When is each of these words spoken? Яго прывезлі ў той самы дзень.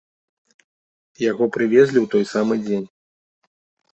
Яго 1.31 1.43
прывезлі 1.57 1.99
ў 2.01 2.07
той 2.15 2.25
самы 2.33 2.53
дзень. 2.65 2.87